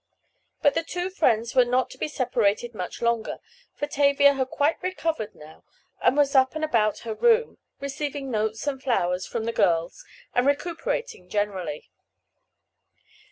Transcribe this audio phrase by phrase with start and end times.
[0.63, 3.37] But the two friends were not to be separated much longer,
[3.75, 5.63] for Tavia had quite recovered now,
[6.01, 10.03] and was up and about her room, receiving notes and flowers from the girls,
[10.33, 11.91] and recuperating generally.